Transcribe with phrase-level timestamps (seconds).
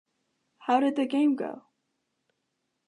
[0.57, 1.61] How did the game go?